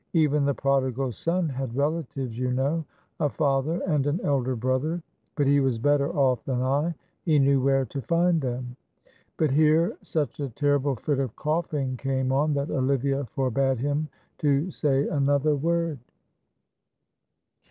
[0.13, 2.83] "Even the prodigal son had relatives, you know
[3.19, 4.99] a father and an elder brother;
[5.35, 8.75] but he was better off than I, for he knew where to find them"
[9.37, 14.07] but here such a terrible fit of coughing came on, that Olivia forbade him
[14.39, 15.99] to say another word.